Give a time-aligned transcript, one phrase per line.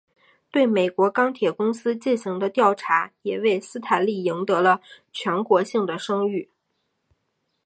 [0.49, 4.81] 对美国钢铁公司进行的调查也为斯坦利赢得了
[5.11, 6.49] 全国性的声誉。